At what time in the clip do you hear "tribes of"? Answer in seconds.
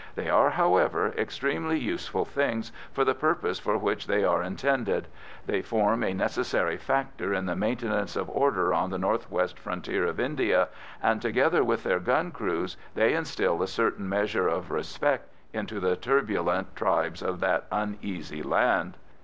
16.75-17.39